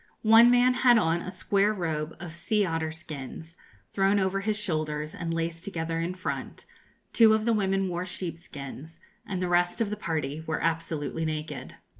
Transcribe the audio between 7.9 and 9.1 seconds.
sheepskins,